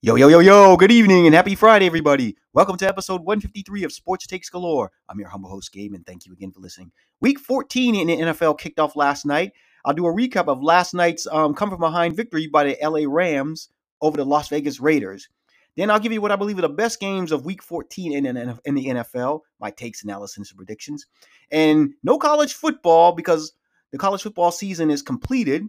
Yo, 0.00 0.14
yo, 0.14 0.28
yo, 0.28 0.38
yo, 0.38 0.76
good 0.76 0.92
evening 0.92 1.26
and 1.26 1.34
happy 1.34 1.56
Friday, 1.56 1.84
everybody. 1.84 2.36
Welcome 2.52 2.76
to 2.76 2.86
episode 2.86 3.22
153 3.22 3.82
of 3.82 3.90
Sports 3.90 4.28
Takes 4.28 4.48
Galore. 4.48 4.92
I'm 5.08 5.18
your 5.18 5.28
humble 5.28 5.50
host, 5.50 5.72
Gabe, 5.72 5.92
and 5.92 6.06
thank 6.06 6.24
you 6.24 6.32
again 6.32 6.52
for 6.52 6.60
listening. 6.60 6.92
Week 7.20 7.36
14 7.40 7.96
in 7.96 8.06
the 8.06 8.16
NFL 8.16 8.60
kicked 8.60 8.78
off 8.78 8.94
last 8.94 9.26
night. 9.26 9.54
I'll 9.84 9.94
do 9.94 10.06
a 10.06 10.14
recap 10.14 10.46
of 10.46 10.62
last 10.62 10.94
night's 10.94 11.26
um, 11.26 11.52
come 11.52 11.68
from 11.68 11.80
behind 11.80 12.14
victory 12.14 12.46
by 12.46 12.62
the 12.62 12.78
LA 12.80 13.12
Rams 13.12 13.70
over 14.00 14.16
the 14.16 14.24
Las 14.24 14.48
Vegas 14.50 14.78
Raiders. 14.78 15.28
Then 15.76 15.90
I'll 15.90 15.98
give 15.98 16.12
you 16.12 16.20
what 16.20 16.30
I 16.30 16.36
believe 16.36 16.58
are 16.58 16.62
the 16.62 16.68
best 16.68 17.00
games 17.00 17.32
of 17.32 17.44
week 17.44 17.60
14 17.60 18.12
in, 18.12 18.24
in, 18.24 18.58
in 18.64 18.74
the 18.76 18.86
NFL, 18.86 19.40
my 19.58 19.72
takes, 19.72 20.04
analysis, 20.04 20.48
and 20.52 20.56
predictions. 20.56 21.06
And 21.50 21.94
no 22.04 22.18
college 22.18 22.54
football 22.54 23.10
because 23.10 23.52
the 23.90 23.98
college 23.98 24.22
football 24.22 24.52
season 24.52 24.92
is 24.92 25.02
completed, 25.02 25.66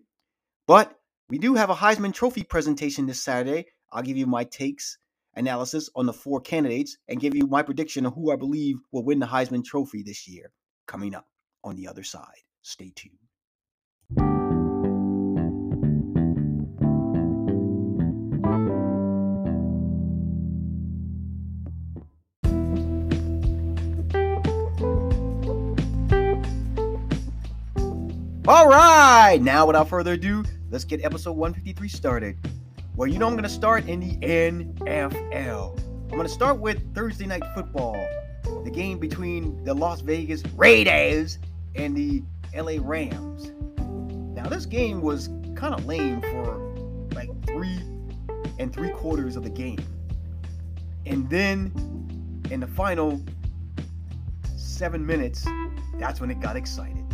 but 0.67 0.99
we 1.29 1.39
do 1.39 1.55
have 1.55 1.71
a 1.71 1.75
Heisman 1.75 2.13
Trophy 2.13 2.43
presentation 2.43 3.07
this 3.07 3.23
Saturday 3.23 3.65
I'll 3.91 4.03
give 4.03 4.17
you 4.17 4.27
my 4.27 4.43
takes, 4.43 4.97
analysis 5.35 5.89
on 5.95 6.05
the 6.05 6.13
four 6.13 6.39
candidates, 6.41 6.97
and 7.07 7.19
give 7.19 7.35
you 7.35 7.47
my 7.47 7.63
prediction 7.63 8.05
of 8.05 8.13
who 8.13 8.31
I 8.31 8.35
believe 8.35 8.77
will 8.91 9.03
win 9.03 9.19
the 9.19 9.25
Heisman 9.25 9.65
Trophy 9.65 10.03
this 10.03 10.27
year. 10.27 10.51
Coming 10.85 11.15
up 11.15 11.25
on 11.63 11.75
the 11.75 11.87
other 11.87 12.03
side. 12.03 12.43
Stay 12.61 12.91
tuned. 12.95 13.15
All 28.47 28.67
right, 28.67 29.39
now 29.39 29.67
without 29.67 29.89
further 29.89 30.13
ado, 30.13 30.43
let's 30.71 30.83
get 30.83 31.05
episode 31.05 31.33
153 31.33 31.87
started. 31.87 32.37
Well, 32.99 33.07
you 33.07 33.17
know, 33.17 33.27
I'm 33.27 33.33
going 33.35 33.43
to 33.43 33.49
start 33.49 33.87
in 33.87 34.01
the 34.01 34.17
NFL. 34.17 35.79
I'm 35.79 36.09
going 36.09 36.23
to 36.23 36.27
start 36.27 36.59
with 36.59 36.93
Thursday 36.93 37.27
Night 37.27 37.43
Football, 37.55 37.95
the 38.65 38.69
game 38.69 38.99
between 38.99 39.63
the 39.63 39.73
Las 39.73 40.01
Vegas 40.01 40.43
Raiders 40.57 41.39
and 41.75 41.95
the 41.95 42.21
LA 42.53 42.73
Rams. 42.81 43.53
Now, 44.35 44.49
this 44.49 44.65
game 44.65 44.99
was 44.99 45.29
kind 45.55 45.73
of 45.73 45.85
lame 45.85 46.19
for 46.19 47.07
like 47.15 47.29
three 47.45 47.79
and 48.59 48.73
three 48.73 48.89
quarters 48.89 49.37
of 49.37 49.43
the 49.43 49.49
game. 49.49 49.79
And 51.05 51.29
then 51.29 51.71
in 52.51 52.59
the 52.59 52.67
final 52.67 53.21
seven 54.57 55.05
minutes, 55.05 55.47
that's 55.99 56.19
when 56.19 56.29
it 56.29 56.41
got 56.41 56.57
excited. 56.57 57.05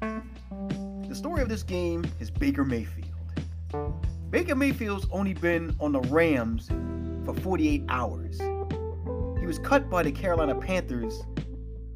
The 0.00 1.14
story 1.14 1.42
of 1.42 1.48
this 1.48 1.62
game 1.62 2.04
is 2.18 2.28
Baker 2.28 2.64
Mayfield. 2.64 3.04
Baker 4.30 4.54
Mayfield's 4.54 5.06
only 5.10 5.32
been 5.32 5.74
on 5.80 5.92
the 5.92 6.00
Rams 6.00 6.68
for 7.24 7.32
48 7.32 7.84
hours. 7.88 8.38
He 9.40 9.46
was 9.46 9.58
cut 9.58 9.88
by 9.88 10.02
the 10.02 10.12
Carolina 10.12 10.54
Panthers 10.54 11.22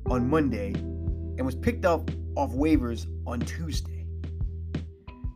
on 0.06 0.30
Monday 0.30 0.72
and 0.72 1.44
was 1.44 1.55
picked 1.55 1.84
up 1.84 2.11
off 2.34 2.52
waivers 2.52 3.06
on 3.27 3.41
Tuesday. 3.41 4.06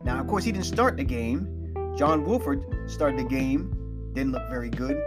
Now, 0.03 0.19
of 0.19 0.25
course, 0.25 0.43
he 0.43 0.51
didn't 0.51 0.65
start 0.65 0.97
the 0.97 1.03
game. 1.03 1.71
John 1.95 2.25
Wolford 2.25 2.65
started 2.89 3.19
the 3.19 3.29
game, 3.29 4.11
didn't 4.13 4.31
look 4.31 4.49
very 4.49 4.71
good, 4.71 4.99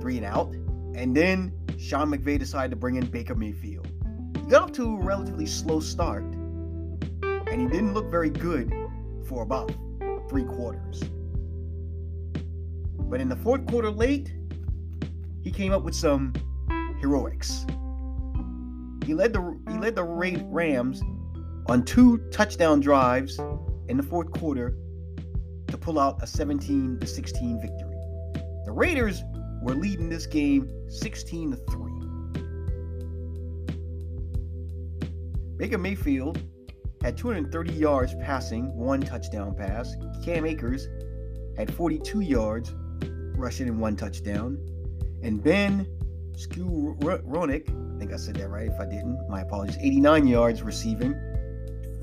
three 0.00 0.18
and 0.18 0.26
out. 0.26 0.52
And 0.94 1.16
then 1.16 1.52
Sean 1.76 2.08
McVay 2.08 2.38
decided 2.38 2.70
to 2.70 2.76
bring 2.76 2.94
in 2.94 3.06
Baker 3.06 3.34
Mayfield. 3.34 3.88
He 4.36 4.42
got 4.48 4.62
off 4.62 4.72
to 4.74 4.94
a 4.94 5.02
relatively 5.02 5.46
slow 5.46 5.80
start, 5.80 6.22
and 6.22 7.60
he 7.60 7.66
didn't 7.66 7.94
look 7.94 8.08
very 8.12 8.30
good 8.30 8.72
for 9.24 9.42
about 9.42 9.72
three 10.28 10.44
quarters. 10.44 11.02
But 13.08 13.20
in 13.20 13.28
the 13.28 13.36
fourth 13.36 13.66
quarter 13.66 13.90
late, 13.90 14.32
he 15.42 15.50
came 15.52 15.72
up 15.72 15.82
with 15.84 15.94
some 15.94 16.32
heroics. 17.00 17.64
He 19.04 19.14
led 19.14 19.32
the 19.32 19.58
he 19.70 19.78
led 19.78 19.94
the 19.94 20.02
Rams 20.02 21.02
on 21.68 21.84
two 21.84 22.18
touchdown 22.30 22.80
drives 22.80 23.38
in 23.88 23.96
the 23.96 24.02
fourth 24.02 24.30
quarter 24.32 24.76
to 25.68 25.78
pull 25.78 25.98
out 25.98 26.22
a 26.22 26.26
17 26.26 26.98
to 27.00 27.06
16 27.06 27.60
victory. 27.60 27.96
The 28.64 28.72
Raiders 28.72 29.22
were 29.62 29.74
leading 29.74 30.08
this 30.08 30.26
game 30.26 30.68
16 30.88 31.52
to 31.52 31.56
3. 31.56 31.92
Baker 35.56 35.78
Mayfield 35.78 36.42
had 37.02 37.16
230 37.16 37.72
yards 37.72 38.14
passing, 38.16 38.76
one 38.76 39.00
touchdown 39.00 39.54
pass. 39.54 39.94
Cam 40.24 40.44
Akers 40.44 40.88
had 41.56 41.72
42 41.72 42.20
yards, 42.20 42.74
rushing 43.36 43.68
and 43.68 43.80
one 43.80 43.96
touchdown. 43.96 44.58
And 45.22 45.42
Ben 45.42 45.86
Skowronek, 46.32 47.96
I 47.96 47.98
think 47.98 48.12
I 48.12 48.16
said 48.16 48.36
that 48.36 48.48
right. 48.48 48.68
If 48.68 48.78
I 48.80 48.84
didn't, 48.84 49.18
my 49.28 49.40
apologies. 49.40 49.78
89 49.80 50.26
yards 50.26 50.62
receiving. 50.62 51.14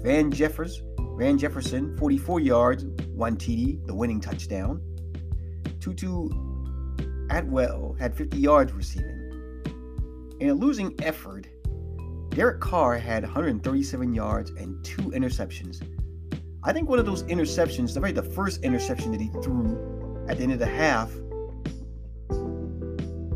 Van 0.02 0.32
Jeffers, 0.32 0.82
Van 1.18 1.38
Jefferson, 1.38 1.96
44 1.98 2.40
yards, 2.40 2.86
one 3.14 3.38
TD, 3.38 3.86
the 3.86 3.96
winning 3.96 4.20
touchdown. 4.20 4.82
Tutu 5.80 6.30
Atwell 7.30 7.96
had 8.00 8.16
50 8.16 8.38
yards 8.38 8.74
receiving. 8.74 9.20
In 10.40 10.50
a 10.50 10.54
losing 10.54 10.94
effort, 11.02 11.48
Derek 12.30 12.60
Carr 12.60 12.98
had 12.98 13.24
137 13.24 14.14
yards 14.14 14.50
and 14.52 14.84
two 14.84 15.12
interceptions. 15.12 15.82
I 16.64 16.74
think 16.74 16.90
one 16.90 17.00
of 17.00 17.06
those 17.06 17.24
interceptions, 17.24 17.94
the 17.94 18.00
very 18.00 18.12
the 18.12 18.24
first 18.24 18.64
interception 18.64 19.12
that 19.12 19.22
he 19.22 19.30
threw 19.44 20.26
at 20.28 20.38
the 20.38 20.44
end 20.44 20.54
of 20.54 20.60
the 20.60 20.66
half, 20.66 21.12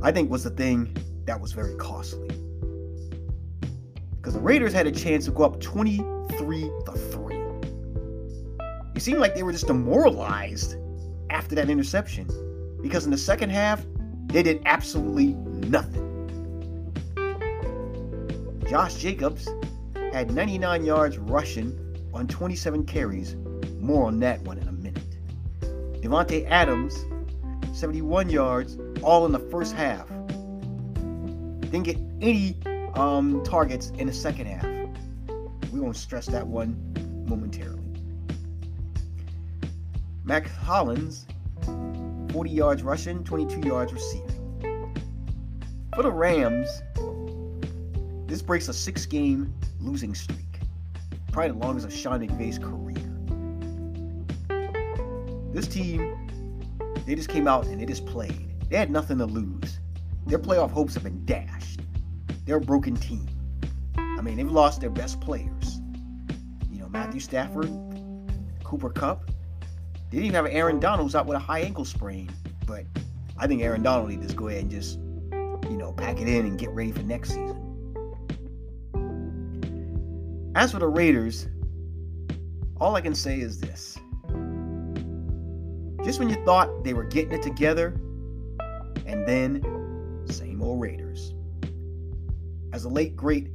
I 0.03 0.12
think 0.12 0.30
was 0.30 0.44
the 0.44 0.52
thing 0.52 0.96
that 1.25 1.40
was 1.41 1.53
very 1.53 1.75
costly. 1.75 2.28
Because 4.16 4.34
the 4.34 4.40
Raiders 4.40 4.74
had 4.74 4.88
a 4.88 4.91
chance 4.91 5.25
to 5.25 5.31
go 5.31 5.44
up 5.44 5.59
23 5.59 6.62
to 6.85 6.91
3. 6.91 7.35
It 8.96 9.02
seemed 9.02 9.19
like 9.19 9.36
they 9.36 9.44
were 9.44 9.52
just 9.52 9.68
demoralized 9.68 10.75
after 11.30 11.56
that 11.56 11.69
interception. 11.69 12.28
Because 12.81 13.06
in 13.06 13.12
the 13.12 13.18
second 13.18 13.50
half, 13.50 13.86
they 14.28 14.44
did 14.44 14.62
absolutely 14.66 15.34
nothing. 15.68 16.03
Josh 18.69 18.96
Jacobs 18.96 19.47
had 20.12 20.31
99 20.31 20.86
yards 20.86 21.18
rushing 21.18 21.78
on 22.13 22.28
27 22.28 22.86
carries. 22.86 23.36
More 23.80 24.06
on 24.06 24.19
that 24.19 24.41
one 24.41 24.57
in 24.57 24.68
a 24.68 24.72
minute. 24.72 25.18
Davante 26.02 26.46
Adams, 26.50 27.06
71 27.74 28.30
yards 28.30 28.78
all 29.03 29.25
in 29.25 29.31
the 29.31 29.40
first 29.40 29.75
half. 29.75 30.08
Didn't 31.62 31.84
get 31.84 31.97
any 32.22 32.58
um, 32.96 33.44
targets 33.44 33.91
in 33.97 34.08
the 34.08 34.13
second 34.13 34.47
half. 34.47 34.66
We 35.72 35.80
won't 35.80 35.97
stress 35.97 36.25
that 36.28 36.47
one 36.47 36.75
momentarily. 37.28 37.81
Mack 40.24 40.47
Hollins, 40.50 41.25
40 42.31 42.50
yards 42.50 42.84
rushing, 42.84 43.24
22 43.24 43.68
yards 43.68 43.94
receiving. 43.94 44.38
For 45.96 46.03
the 46.03 46.12
Rams, 46.12 46.81
this 48.28 48.41
breaks 48.41 48.68
a 48.68 48.74
six 48.74 49.06
game 49.06 49.53
losing 49.80 50.13
streak, 50.13 50.59
probably 51.31 51.52
the 51.52 51.57
longest 51.66 51.88
of 51.88 51.94
Sean 51.94 52.19
McVay's 52.19 52.59
career. 52.59 52.97
This 55.53 55.68
team, 55.68 56.13
they 57.06 57.16
just 57.16 57.30
came 57.30 57.47
out 57.47 57.66
and 57.68 57.80
they 57.80 57.86
just 57.86 58.06
played. 58.06 58.47
They 58.69 58.78
had 58.78 58.91
nothing 58.91 59.17
to 59.19 59.25
lose. 59.25 59.79
Their 60.25 60.39
playoff 60.39 60.72
hopes 60.72 60.94
have 60.95 61.03
been 61.03 61.25
dashed. 61.25 61.81
They're 62.45 62.57
a 62.57 62.61
broken 62.61 62.95
team. 62.95 63.28
I 63.97 64.22
mean, 64.22 64.38
they've 64.38 64.51
lost 64.51 64.81
their 64.81 64.89
best 64.89 65.22
players. 65.22 65.79
You 66.72 66.79
know, 66.79 66.89
Matthew 66.89 67.19
Stafford, 67.19 67.69
Cooper 68.63 68.89
Kupp. 68.89 69.29
They 70.09 70.17
didn't 70.17 70.25
even 70.25 70.35
have 70.35 70.47
Aaron 70.47 70.79
Donald's 70.79 71.16
out 71.16 71.25
with 71.25 71.35
a 71.38 71.39
high 71.39 71.59
ankle 71.59 71.85
sprain. 71.85 72.30
But 72.65 72.86
I 73.38 73.47
think 73.47 73.62
Aaron 73.62 73.83
Donald 73.83 74.09
needs 74.09 74.27
to 74.27 74.36
go 74.36 74.47
ahead 74.47 74.63
and 74.63 74.71
just, 74.71 75.00
you 75.69 75.77
know, 75.77 75.94
pack 75.94 76.19
it 76.19 76.27
in 76.27 76.45
and 76.45 76.57
get 76.57 76.69
ready 76.71 76.92
for 76.92 77.03
next 77.03 77.30
season. 77.30 77.63
As 80.56 80.71
for 80.71 80.80
the 80.80 80.88
Raiders, 80.88 81.47
all 82.80 82.95
I 82.95 83.01
can 83.01 83.15
say 83.15 83.39
is 83.39 83.59
this. 83.59 83.97
Just 86.03 86.19
when 86.19 86.30
you 86.30 86.36
thought 86.45 86.83
they 86.83 86.94
were 86.94 87.03
getting 87.03 87.33
it 87.33 87.42
together, 87.42 88.00
and 89.07 89.25
then, 89.25 89.63
same 90.25 90.62
old 90.62 90.81
Raiders. 90.81 91.33
As 92.74 92.83
a 92.83 92.89
late 92.89 93.15
great 93.15 93.50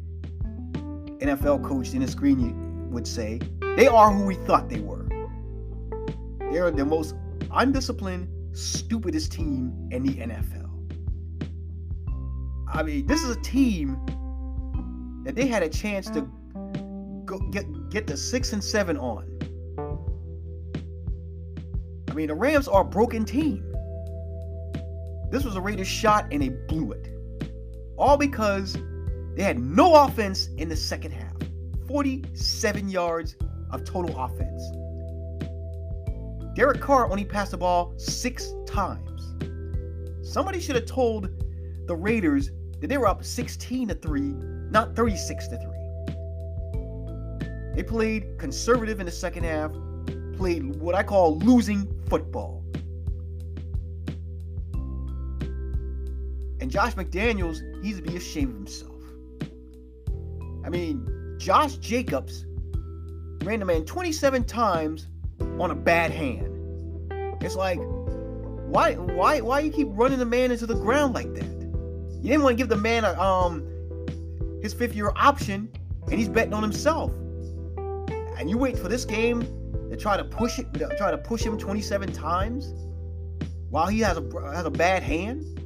NFL 1.19 1.62
coach 1.62 1.93
Dennis 1.93 2.14
Green 2.14 2.90
would 2.90 3.06
say, 3.06 3.38
they 3.76 3.87
are 3.87 4.10
who 4.10 4.25
we 4.25 4.34
thought 4.34 4.69
they 4.69 4.81
were. 4.81 5.06
They 6.50 6.58
are 6.58 6.70
the 6.70 6.84
most 6.84 7.14
undisciplined, 7.52 8.28
stupidest 8.56 9.32
team 9.32 9.88
in 9.90 10.02
the 10.02 10.14
NFL. 10.14 10.70
I 12.66 12.82
mean, 12.82 13.06
this 13.06 13.22
is 13.22 13.37
a 13.37 13.40
team 13.40 13.99
that 15.25 15.34
they 15.34 15.46
had 15.46 15.62
a 15.62 15.69
chance 15.69 16.08
to 16.10 16.22
go 17.26 17.38
get 17.50 17.66
get 17.90 18.06
the 18.06 18.16
six 18.16 18.52
and 18.52 18.64
seven 18.64 18.96
on. 18.96 19.28
I 22.10 22.14
mean, 22.14 22.28
the 22.28 22.34
Rams 22.34 22.69
are 22.69 22.81
a 22.81 22.84
broken 22.84 23.25
team. 23.25 23.71
This 25.32 25.44
was 25.44 25.56
a 25.56 25.61
Raiders 25.62 25.88
shot 25.88 26.26
and 26.31 26.43
they 26.43 26.50
blew 26.50 26.93
it. 26.93 27.08
All 27.96 28.19
because 28.19 28.76
they 29.34 29.43
had 29.43 29.58
no 29.58 30.05
offense 30.05 30.50
in 30.58 30.69
the 30.69 30.76
second 30.76 31.12
half. 31.12 31.32
47 31.88 32.90
yards 32.90 33.37
of 33.70 33.82
total 33.84 34.14
offense. 34.23 34.62
Derek 36.55 36.82
Carr 36.82 37.11
only 37.11 37.25
passed 37.25 37.52
the 37.52 37.56
ball 37.56 37.94
six 37.96 38.52
times. 38.67 39.34
Somebody 40.23 40.61
should 40.61 40.76
have 40.76 40.84
told 40.84 41.31
the 41.87 41.96
Raiders 41.96 42.50
that 42.81 42.88
they 42.88 42.99
were 42.99 43.06
up 43.06 43.25
16 43.25 43.88
to 43.88 43.94
3, 43.94 44.20
not 44.70 44.94
36 44.94 45.49
to 45.49 45.56
3. 45.56 45.67
They 47.75 47.82
played 47.82 48.38
conservative 48.38 49.00
in 49.00 49.06
the 49.06 49.12
second 49.12 49.44
half, 49.44 49.73
played 50.37 50.76
what 50.76 50.94
I 50.94 51.02
call 51.02 51.38
losing 51.38 51.90
football. 52.11 52.62
Josh 56.72 56.94
McDaniels, 56.94 57.60
he's 57.84 57.96
to 57.96 58.02
be 58.02 58.16
ashamed 58.16 58.48
of 58.48 58.56
himself. 58.56 59.02
I 60.64 60.70
mean, 60.70 61.36
Josh 61.38 61.76
Jacobs 61.76 62.46
ran 63.44 63.58
the 63.58 63.66
man 63.66 63.84
27 63.84 64.44
times 64.44 65.06
on 65.60 65.70
a 65.70 65.74
bad 65.74 66.10
hand. 66.12 66.48
It's 67.42 67.56
like, 67.56 67.78
why, 67.78 68.94
why, 68.94 69.42
why 69.42 69.60
you 69.60 69.70
keep 69.70 69.88
running 69.90 70.19
the 70.19 70.24
man 70.24 70.50
into 70.50 70.64
the 70.64 70.74
ground 70.74 71.12
like 71.12 71.34
that? 71.34 71.44
You 71.44 72.30
didn't 72.30 72.42
want 72.42 72.56
to 72.56 72.62
give 72.62 72.70
the 72.70 72.76
man 72.76 73.04
a, 73.04 73.20
um 73.20 73.68
his 74.62 74.72
fifth 74.72 74.94
year 74.94 75.12
option, 75.14 75.70
and 76.06 76.14
he's 76.14 76.30
betting 76.30 76.54
on 76.54 76.62
himself. 76.62 77.12
And 78.38 78.48
you 78.48 78.56
wait 78.56 78.78
for 78.78 78.88
this 78.88 79.04
game 79.04 79.42
to 79.90 79.96
try 79.98 80.16
to 80.16 80.25
push 80.25 80.58
it, 80.58 80.72
to 80.72 80.88
try 80.96 81.10
to 81.10 81.18
push 81.18 81.42
him 81.42 81.58
27 81.58 82.12
times 82.12 82.72
while 83.68 83.88
he 83.88 84.00
has 84.00 84.16
a 84.16 84.22
has 84.54 84.64
a 84.64 84.70
bad 84.70 85.02
hand, 85.02 85.62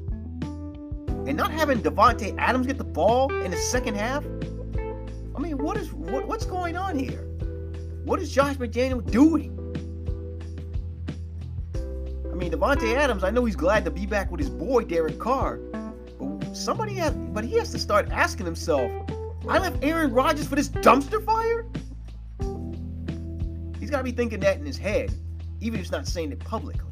and 1.27 1.37
not 1.37 1.51
having 1.51 1.83
Davante 1.83 2.37
Adams 2.39 2.67
get 2.67 2.79
the 2.79 2.85
ball 2.85 3.33
in 3.43 3.51
the 3.51 3.57
second 3.57 3.97
half. 3.97 4.25
I 5.35 5.39
mean, 5.39 5.59
what 5.59 5.77
is 5.77 5.93
what, 5.93 6.27
what's 6.27 6.47
going 6.47 6.77
on 6.77 6.97
here? 6.97 7.23
What 8.05 8.21
is 8.21 8.33
Josh 8.33 8.57
McDaniel 8.57 9.05
doing? 9.11 9.53
I 12.31 12.35
mean, 12.39 12.53
Davante 12.53 12.95
Adams, 12.95 13.25
I 13.25 13.31
know 13.31 13.45
he's 13.45 13.57
glad 13.57 13.85
to 13.87 13.91
be 13.91 14.07
back 14.07 14.31
with 14.31 14.41
his 14.41 14.51
boy 14.51 14.85
Derek 14.85 15.19
Carr, 15.19 15.57
but 15.57 16.57
somebody 16.57 16.95
has, 16.95 17.13
but 17.15 17.45
he 17.45 17.57
has 17.57 17.73
to 17.73 17.79
start 17.79 18.11
asking 18.11 18.47
himself, 18.47 18.93
I 19.49 19.59
left 19.59 19.83
Aaron 19.83 20.13
Rodgers 20.13 20.47
for 20.47 20.55
this 20.55 20.69
dumpster 20.69 21.25
fire? 21.25 21.67
He's 23.81 23.91
got 23.91 23.99
to 23.99 24.05
be 24.05 24.13
thinking 24.13 24.41
that 24.41 24.59
in 24.59 24.67
his 24.67 24.79
head, 24.79 25.13
even 25.61 25.81
if 25.81 25.87
he's 25.87 25.93
not 25.93 26.07
saying 26.07 26.31
it 26.31 26.39
publicly. 26.41 26.83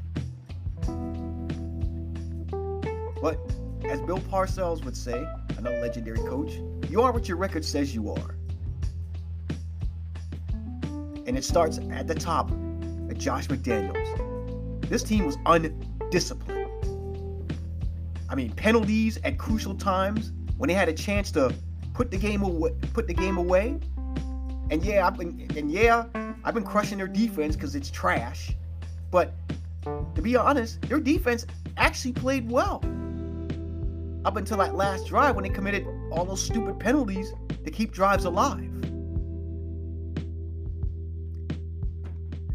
But 3.20 3.38
as 3.94 4.00
Bill 4.00 4.18
Parcells 4.18 4.84
would 4.84 4.96
say, 4.96 5.24
another 5.56 5.80
legendary 5.80 6.18
coach, 6.18 6.54
you 6.90 7.00
are 7.00 7.12
what 7.12 7.28
your 7.28 7.36
record 7.36 7.64
says 7.64 7.94
you 7.94 8.10
are. 8.10 8.34
And 11.26 11.38
it 11.38 11.44
starts 11.44 11.78
at 11.92 12.08
the 12.08 12.14
top 12.16 12.50
at 13.08 13.18
Josh 13.18 13.46
McDaniels. 13.46 14.88
This 14.88 15.04
team 15.04 15.24
was 15.24 15.38
undisciplined. 15.46 16.72
I 18.28 18.34
mean, 18.34 18.50
penalties 18.50 19.20
at 19.22 19.38
crucial 19.38 19.76
times 19.76 20.32
when 20.56 20.66
they 20.66 20.74
had 20.74 20.88
a 20.88 20.92
chance 20.92 21.30
to 21.30 21.54
put 21.92 22.10
the 22.10 22.16
game 22.16 22.42
away, 22.42 22.72
put 22.94 23.06
the 23.06 23.14
game 23.14 23.38
away. 23.38 23.78
And 24.70 24.84
yeah, 24.84 25.06
I've 25.06 25.16
been 25.16 25.48
and 25.56 25.70
yeah, 25.70 26.06
I've 26.42 26.54
been 26.54 26.64
crushing 26.64 26.98
their 26.98 27.06
defense 27.06 27.54
because 27.54 27.76
it's 27.76 27.92
trash. 27.92 28.50
But 29.12 29.34
to 29.84 30.20
be 30.20 30.34
honest, 30.34 30.82
their 30.82 30.98
defense 30.98 31.46
actually 31.76 32.14
played 32.14 32.50
well. 32.50 32.82
Up 34.24 34.36
until 34.36 34.56
that 34.58 34.74
last 34.74 35.06
drive 35.06 35.36
when 35.36 35.42
they 35.42 35.50
committed 35.50 35.86
all 36.10 36.24
those 36.24 36.42
stupid 36.42 36.80
penalties 36.80 37.32
to 37.64 37.70
keep 37.70 37.92
drives 37.92 38.24
alive. 38.24 38.70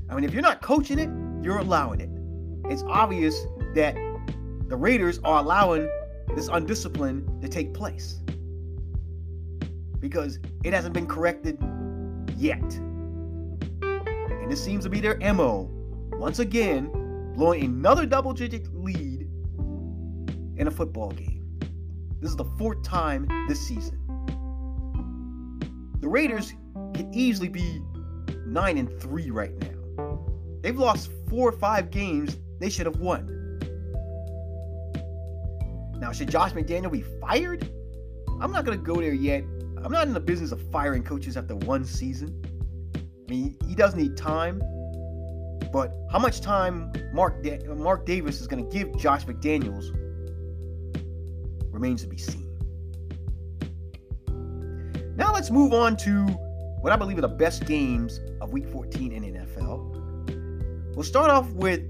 I 0.10 0.16
mean, 0.16 0.24
if 0.24 0.34
you're 0.34 0.42
not 0.42 0.62
coaching 0.62 0.98
it, 0.98 1.10
you're 1.44 1.60
allowing 1.60 2.02
it. 2.02 2.10
It's 2.72 2.84
obvious 2.84 3.46
that 3.76 3.96
the 4.68 4.76
Raiders 4.76 5.20
are 5.24 5.40
allowing 5.40 5.88
this 6.36 6.50
undiscipline 6.50 7.42
to 7.42 7.48
take 7.48 7.74
place 7.74 8.20
because 10.00 10.40
it 10.64 10.74
hasn't 10.74 10.94
been 10.94 11.08
corrected 11.08 11.58
yet. 12.36 12.62
And 13.82 14.52
this 14.52 14.64
seems 14.64 14.86
to 14.86 14.90
be 14.90 15.00
their 15.00 15.18
MO. 15.34 15.70
Once 16.14 16.40
again, 16.40 16.90
blowing 17.36 17.64
another 17.64 18.06
double 18.06 18.34
digit 18.34 18.74
lead 18.74 19.28
in 20.58 20.68
a 20.68 20.72
football 20.72 21.12
game. 21.12 21.29
This 22.22 22.32
is 22.32 22.36
the 22.36 22.46
fourth 22.58 22.84
time 22.84 23.28
this 23.48 23.60
season. 23.60 23.98
The 26.02 26.08
Raiders 26.08 26.54
can 26.94 27.10
easily 27.14 27.50
be 27.50 27.82
9 28.46 28.78
and 28.78 29.02
3 29.02 29.32
right 29.32 29.54
now. 29.60 30.20
They've 30.62 30.78
lost 30.78 31.12
4 31.30 31.50
or 31.50 31.52
5 31.52 31.92
games 31.92 32.38
they 32.60 32.70
should 32.70 32.86
have 32.86 32.98
won. 32.98 33.36
Now, 36.00 36.12
should 36.12 36.30
Josh 36.30 36.52
McDaniel 36.52 36.92
be 36.92 37.04
fired? 37.22 37.70
I'm 38.42 38.52
not 38.52 38.66
going 38.66 38.78
to 38.78 38.84
go 38.84 38.96
there 38.96 39.14
yet. 39.14 39.44
I'm 39.84 39.92
not 39.92 40.08
in 40.08 40.14
the 40.14 40.20
business 40.20 40.52
of 40.52 40.62
firing 40.72 41.04
coaches 41.04 41.38
after 41.38 41.56
one 41.56 41.86
season. 41.86 42.42
I 42.96 43.32
mean, 43.32 43.58
he 43.68 43.76
does 43.76 43.96
need 43.96 44.18
time. 44.18 44.62
But 45.72 45.94
how 46.12 46.20
much 46.20 46.42
time 46.42 46.92
Mark 47.14 47.44
da- 47.44 47.60
Mark 47.76 48.06
Davis 48.06 48.42
is 48.42 48.48
going 48.48 48.68
to 48.68 48.76
give 48.76 48.98
Josh 48.98 49.26
McDaniels 49.26 49.96
remains 51.80 52.02
to 52.02 52.08
be 52.08 52.18
seen. 52.18 52.46
Now 55.16 55.34
let's 55.34 55.50
move 55.50 55.74
on 55.74 55.96
to 55.98 56.26
what 56.82 56.92
I 56.92 56.98
believe 56.98 57.18
are 57.18 57.22
the 57.22 57.28
best 57.28 57.66
games 57.66 58.20
of 58.42 58.52
Week 58.52 58.68
14 58.68 59.14
in 59.14 59.24
NFL. 59.24 60.96
We'll 60.96 61.04
start 61.04 61.30
off 61.32 61.50
with 61.52 61.82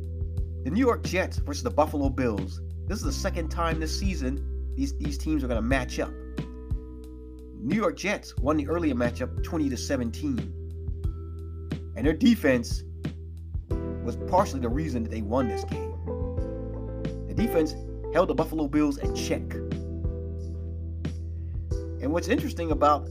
the 0.63 0.69
New 0.69 0.79
York 0.79 1.03
Jets 1.03 1.37
versus 1.37 1.63
the 1.63 1.71
Buffalo 1.71 2.09
Bills. 2.09 2.61
This 2.85 2.99
is 2.99 3.03
the 3.03 3.11
second 3.11 3.49
time 3.49 3.79
this 3.79 3.97
season 3.97 4.45
these, 4.75 4.95
these 4.97 5.17
teams 5.17 5.43
are 5.43 5.47
going 5.47 5.57
to 5.57 5.67
match 5.67 5.99
up. 5.99 6.11
New 7.59 7.75
York 7.75 7.97
Jets 7.97 8.37
won 8.37 8.57
the 8.57 8.67
earlier 8.67 8.93
matchup 8.93 9.43
20 9.43 9.69
to 9.69 9.77
17. 9.77 10.37
And 11.95 12.05
their 12.05 12.13
defense 12.13 12.83
was 14.03 14.15
partially 14.29 14.59
the 14.59 14.69
reason 14.69 15.03
that 15.03 15.09
they 15.09 15.21
won 15.21 15.49
this 15.49 15.63
game. 15.65 15.93
The 17.27 17.33
defense 17.33 17.75
held 18.13 18.29
the 18.29 18.35
Buffalo 18.35 18.67
Bills 18.67 18.97
in 18.97 19.15
check. 19.15 19.41
And 22.01 22.11
what's 22.11 22.27
interesting 22.27 22.71
about 22.71 23.09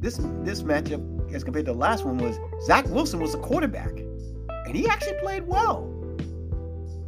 this 0.00 0.18
this 0.42 0.62
matchup 0.62 1.34
as 1.34 1.44
compared 1.44 1.66
to 1.66 1.72
the 1.72 1.78
last 1.78 2.04
one 2.04 2.18
was 2.18 2.38
Zach 2.64 2.86
Wilson 2.86 3.20
was 3.20 3.32
the 3.32 3.38
quarterback, 3.38 3.90
and 3.90 4.74
he 4.74 4.88
actually 4.88 5.18
played 5.20 5.46
well. 5.46 5.86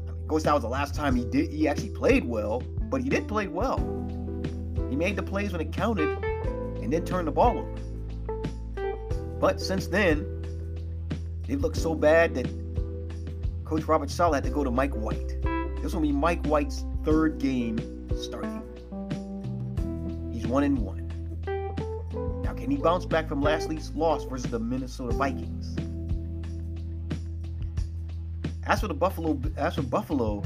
Of 0.08 0.28
course, 0.28 0.44
that 0.44 0.54
was 0.54 0.62
the 0.62 0.68
last 0.68 0.94
time 0.94 1.14
he 1.14 1.24
did 1.24 1.50
he 1.50 1.68
actually 1.68 1.90
played 1.90 2.24
well, 2.24 2.60
but 2.90 3.02
he 3.02 3.08
did 3.08 3.28
play 3.28 3.48
well. 3.48 3.78
He 4.88 4.96
made 4.96 5.16
the 5.16 5.22
plays 5.22 5.52
when 5.52 5.60
it 5.60 5.72
counted 5.72 6.22
and 6.82 6.92
then 6.92 7.04
turned 7.04 7.26
the 7.26 7.32
ball 7.32 7.58
over. 7.58 7.82
But 9.40 9.60
since 9.60 9.88
then, 9.88 10.26
they 11.48 11.56
looked 11.56 11.76
so 11.76 11.94
bad 11.94 12.34
that 12.34 12.46
Coach 13.64 13.84
Robert 13.84 14.10
Saleh 14.10 14.36
had 14.36 14.44
to 14.44 14.50
go 14.50 14.62
to 14.64 14.70
Mike 14.70 14.94
White. 14.94 15.42
This 15.82 15.94
will 15.94 16.02
be 16.02 16.12
Mike 16.12 16.44
White's 16.46 16.84
third 17.04 17.38
game 17.38 17.78
starting. 18.20 18.61
He's 20.42 20.50
one 20.50 20.64
and 20.64 20.78
one. 20.78 21.06
Now, 22.42 22.52
can 22.54 22.68
he 22.68 22.76
bounce 22.76 23.04
back 23.04 23.28
from 23.28 23.40
last 23.40 23.68
week's 23.68 23.92
loss 23.94 24.24
versus 24.24 24.50
the 24.50 24.58
Minnesota 24.58 25.14
Vikings? 25.14 25.76
As 28.66 28.80
for 28.80 28.88
the 28.88 28.94
Buffalo, 28.94 29.40
as 29.56 29.76
for 29.76 29.82
Buffalo, 29.82 30.40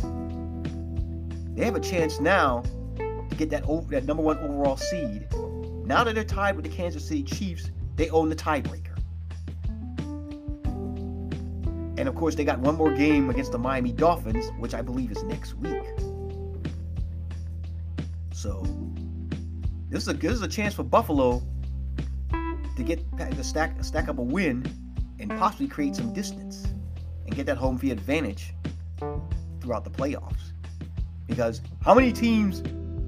they 1.55 1.65
have 1.65 1.77
a 1.77 1.81
chance 1.81 2.21
now 2.21 2.63
to 2.97 3.37
get 3.39 3.49
that 3.49 3.65
that 3.89 4.05
number 4.05 4.23
one 4.23 4.39
overall 4.41 4.77
seed. 4.77 5.27
Now 5.87 6.05
that 6.05 6.15
they're 6.15 6.25
tied 6.25 6.57
with 6.57 6.67
the 6.67 6.71
Kansas 6.71 7.09
City 7.09 7.23
Chiefs, 7.23 7.71
they 7.95 8.11
own 8.11 8.29
the 8.29 8.37
tiebreaker. 8.37 8.99
And 11.97 12.07
of 12.07 12.15
course, 12.15 12.35
they 12.35 12.45
got 12.45 12.59
one 12.59 12.75
more 12.75 12.93
game 12.93 13.31
against 13.31 13.53
the 13.53 13.59
Miami 13.59 13.93
Dolphins, 13.93 14.51
which 14.59 14.75
I 14.75 14.83
believe 14.83 15.11
is 15.11 15.23
next 15.23 15.55
week. 15.55 15.83
This 19.97 20.03
is 20.03 20.09
a 20.09 20.13
this 20.13 20.33
is 20.33 20.43
a 20.43 20.49
chance 20.49 20.75
for 20.75 20.83
Buffalo 20.83 21.43
to 22.77 22.83
get 22.83 23.01
to 23.17 23.43
stack 23.43 23.83
stack 23.83 24.09
up 24.09 24.19
a 24.19 24.23
win 24.23 24.63
and 25.19 25.31
possibly 25.39 25.67
create 25.67 25.97
some 25.97 26.13
distance 26.13 26.67
and 27.25 27.35
get 27.35 27.47
that 27.47 27.57
home 27.57 27.79
field 27.79 27.97
advantage 27.97 28.53
throughout 29.63 29.85
the 29.85 29.91
playoffs. 29.91 30.53
Because 31.27 31.63
how 31.83 31.95
many 31.95 32.13
teams 32.13 32.61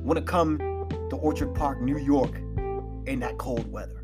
want 0.03 0.19
to 0.19 0.25
come 0.25 0.57
to 1.11 1.17
Orchard 1.17 1.55
Park, 1.55 1.83
New 1.83 1.99
York 1.99 2.35
in 3.05 3.21
that 3.21 3.37
cold 3.37 3.71
weather? 3.71 4.03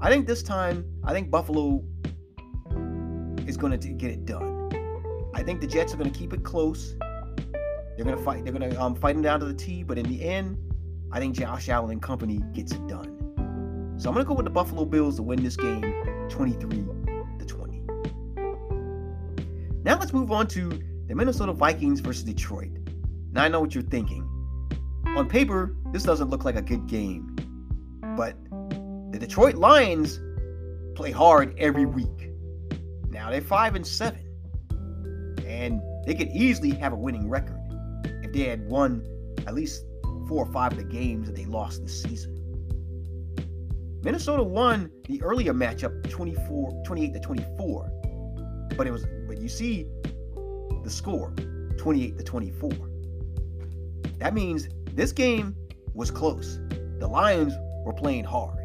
I 0.00 0.10
think 0.10 0.26
this 0.26 0.42
time, 0.42 0.84
I 1.04 1.12
think 1.12 1.30
Buffalo 1.30 1.80
is 3.46 3.56
going 3.56 3.78
to 3.78 3.88
get 3.90 4.10
it 4.10 4.26
done. 4.26 4.68
I 5.32 5.44
think 5.44 5.60
the 5.60 5.68
Jets 5.68 5.94
are 5.94 5.96
going 5.96 6.10
to 6.10 6.18
keep 6.18 6.32
it 6.32 6.42
close. 6.42 6.96
They're 7.96 8.06
to 8.16 8.22
fight. 8.22 8.44
They're 8.44 8.52
to 8.52 8.80
um, 8.80 8.94
fight 8.94 9.14
them 9.14 9.22
down 9.22 9.40
to 9.40 9.46
the 9.46 9.54
T. 9.54 9.82
But 9.82 9.98
in 9.98 10.06
the 10.06 10.24
end, 10.24 10.58
I 11.10 11.18
think 11.18 11.36
Josh 11.36 11.68
Allen 11.68 11.90
and 11.90 12.02
company 12.02 12.42
gets 12.52 12.72
it 12.72 12.86
done. 12.86 13.18
So 13.98 14.08
I'm 14.08 14.16
to 14.16 14.24
go 14.24 14.34
with 14.34 14.46
the 14.46 14.50
Buffalo 14.50 14.84
Bills 14.84 15.16
to 15.16 15.22
win 15.22 15.42
this 15.42 15.56
game, 15.56 15.82
23 16.28 16.84
to 17.38 17.44
20. 17.44 17.80
Now 19.84 19.98
let's 19.98 20.12
move 20.12 20.32
on 20.32 20.46
to 20.48 20.70
the 21.06 21.14
Minnesota 21.14 21.52
Vikings 21.52 22.00
versus 22.00 22.24
Detroit. 22.24 22.70
Now 23.32 23.44
I 23.44 23.48
know 23.48 23.60
what 23.60 23.74
you're 23.74 23.84
thinking. 23.84 24.28
On 25.06 25.28
paper, 25.28 25.76
this 25.92 26.02
doesn't 26.04 26.30
look 26.30 26.44
like 26.44 26.56
a 26.56 26.62
good 26.62 26.86
game, 26.86 27.36
but 28.16 28.34
the 29.12 29.18
Detroit 29.18 29.56
Lions 29.56 30.20
play 30.94 31.10
hard 31.10 31.54
every 31.58 31.84
week. 31.84 32.30
Now 33.10 33.30
they're 33.30 33.42
five 33.42 33.74
and 33.74 33.86
seven, 33.86 34.26
and 35.46 35.80
they 36.06 36.14
could 36.14 36.28
easily 36.28 36.70
have 36.70 36.92
a 36.94 36.96
winning 36.96 37.28
record 37.28 37.61
they 38.32 38.44
had 38.44 38.66
won 38.66 39.06
at 39.46 39.54
least 39.54 39.84
four 40.28 40.44
or 40.44 40.52
five 40.52 40.72
of 40.72 40.78
the 40.78 40.84
games 40.84 41.26
that 41.26 41.36
they 41.36 41.44
lost 41.44 41.82
this 41.82 42.02
season. 42.02 42.38
Minnesota 44.02 44.42
won 44.42 44.90
the 45.08 45.22
earlier 45.22 45.52
matchup 45.52 46.10
24, 46.10 46.82
28 46.84 47.12
to 47.12 47.20
24, 47.20 47.92
but 48.76 48.86
it 48.86 48.90
was 48.90 49.06
but 49.28 49.38
you 49.38 49.48
see 49.48 49.86
the 50.82 50.90
score 50.90 51.32
28 51.78 52.18
to 52.18 52.24
24. 52.24 52.70
That 54.18 54.34
means 54.34 54.68
this 54.92 55.12
game 55.12 55.54
was 55.94 56.10
close. 56.10 56.58
The 56.98 57.06
Lions 57.06 57.54
were 57.84 57.92
playing 57.92 58.24
hard. 58.24 58.58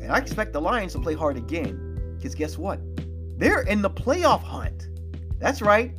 And 0.00 0.10
I 0.10 0.18
expect 0.18 0.52
the 0.52 0.60
Lions 0.60 0.92
to 0.92 1.00
play 1.00 1.14
hard 1.14 1.36
again. 1.36 2.14
Because 2.16 2.34
guess 2.34 2.58
what? 2.58 2.80
They're 3.38 3.62
in 3.62 3.82
the 3.82 3.90
playoff 3.90 4.42
hunt. 4.42 4.88
That's 5.38 5.62
right. 5.62 5.92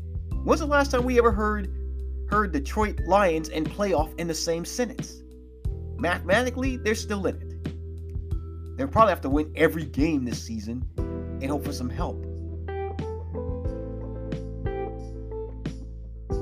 When's 0.43 0.59
the 0.59 0.65
last 0.65 0.91
time 0.91 1.03
we 1.03 1.17
ever 1.17 1.31
heard 1.31 1.73
heard 2.33 2.51
Detroit 2.51 2.99
Lions 3.05 3.49
and 3.49 3.69
playoff 3.69 4.11
in 4.19 4.27
the 4.27 4.33
same 4.33 4.65
sentence? 4.65 5.21
Mathematically, 5.97 6.77
they're 6.77 6.95
still 6.95 7.27
in 7.27 7.35
it. 7.35 8.75
They'll 8.75 8.87
probably 8.87 9.11
have 9.11 9.21
to 9.21 9.29
win 9.29 9.53
every 9.55 9.85
game 9.85 10.25
this 10.25 10.43
season 10.43 10.83
and 10.97 11.51
hope 11.51 11.63
for 11.63 11.71
some 11.71 11.91
help. 11.91 12.17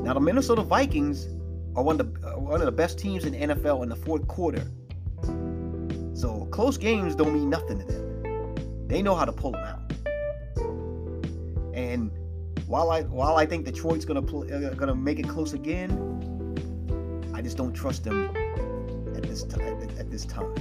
Now, 0.01 0.13
the 0.13 0.21
Minnesota 0.21 0.61
Vikings 0.61 1.27
are 1.75 1.83
one 1.83 1.99
of 1.99 2.13
the 2.13 2.25
uh, 2.25 2.39
one 2.39 2.61
of 2.61 2.65
the 2.65 2.71
best 2.71 2.97
teams 2.97 3.25
in 3.25 3.33
the 3.33 3.53
NFL 3.53 3.83
in 3.83 3.89
the 3.89 3.97
fourth 3.97 4.25
quarter. 4.29 4.63
So 6.13 6.47
close 6.51 6.77
games 6.77 7.15
don't 7.15 7.33
mean 7.33 7.49
nothing 7.49 7.79
to 7.79 7.85
them. 7.85 8.87
They 8.87 9.01
know 9.01 9.15
how 9.15 9.25
to 9.25 9.33
pull 9.33 9.51
them 9.51 9.65
out. 9.65 9.91
And 11.73 12.11
while 12.71 12.89
I 12.89 13.01
while 13.01 13.35
I 13.35 13.45
think 13.45 13.65
Detroit's 13.65 14.05
gonna 14.05 14.21
uh, 14.21 14.73
gonna 14.75 14.95
make 14.95 15.19
it 15.19 15.27
close 15.27 15.51
again, 15.51 15.91
I 17.33 17.41
just 17.41 17.57
don't 17.57 17.73
trust 17.73 18.05
them 18.05 18.33
at 19.13 19.23
this 19.23 19.43
time. 19.43 19.89
At 19.99 20.09
this 20.09 20.23
time, 20.23 20.55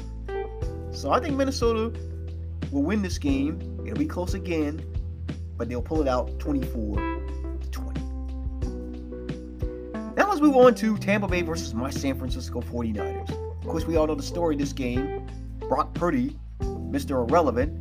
so 0.91 1.13
I 1.13 1.21
think 1.21 1.37
Minnesota 1.37 1.97
will 2.73 2.83
win 2.83 3.01
this 3.01 3.17
game. 3.17 3.61
It'll 3.87 3.97
be 3.97 4.07
close 4.07 4.35
again, 4.35 4.85
but 5.57 5.69
they'll 5.69 5.81
pull 5.81 6.03
it 6.03 6.09
out 6.09 6.37
24 6.41 6.97
20. 7.71 8.01
Now 10.17 10.29
let's 10.29 10.41
move 10.41 10.57
on 10.57 10.75
to 10.75 10.99
Tampa 10.99 11.29
Bay 11.29 11.43
versus 11.43 11.75
my 11.75 11.91
San 11.91 12.19
Francisco 12.19 12.61
49ers. 12.61 13.31
Of 13.31 13.69
course, 13.69 13.87
we 13.87 13.95
all 13.95 14.09
know 14.09 14.17
the 14.17 14.23
story 14.25 14.57
of 14.57 14.59
this 14.59 14.73
game. 14.73 15.29
Brock 15.69 15.95
Purdy, 15.95 16.37
Mr. 16.61 17.25
Irrelevant, 17.25 17.73